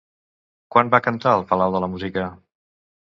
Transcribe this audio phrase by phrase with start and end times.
[0.75, 2.29] Quan va cantar al Palau de la Música?